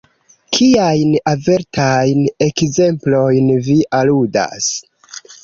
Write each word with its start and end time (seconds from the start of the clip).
Kiajn 0.55 1.11
avertajn 1.31 2.23
ekzemplojn 2.47 3.53
vi 3.69 3.77
aludas? 4.01 4.73